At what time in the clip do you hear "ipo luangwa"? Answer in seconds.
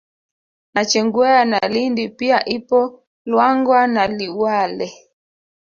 2.45-3.87